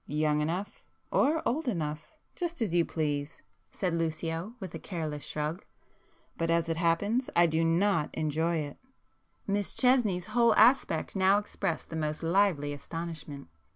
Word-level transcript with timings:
"Young 0.07 0.41
enough, 0.41 0.81
or 1.11 1.47
old 1.47 1.67
enough;—just 1.67 2.59
as 2.59 2.73
you 2.73 2.83
please;"—said 2.83 3.93
Lucio 3.93 4.55
with 4.59 4.73
a 4.73 4.79
careless 4.79 5.23
shrug—"But 5.23 6.49
as 6.49 6.67
it 6.67 6.77
happens—I 6.77 7.45
do 7.45 7.63
not 7.63 8.09
enjoy 8.15 8.55
it!" 8.57 8.77
Miss 9.45 9.75
Chesney's 9.75 10.25
whole 10.33 10.55
aspect 10.55 11.15
now 11.15 11.37
expressed 11.37 11.91
the 11.91 11.95
most 11.95 12.23
lively 12.23 12.73
astonishment. 12.73 13.47